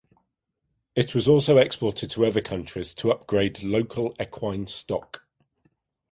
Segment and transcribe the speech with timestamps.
[0.95, 5.21] It was also exported to other countries to upgrade local equine stock.